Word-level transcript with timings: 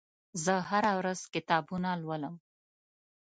زه 0.43 0.53
هره 0.69 0.91
ورځ 0.99 1.19
کتابونه 1.33 1.89
لولم. 2.01 2.35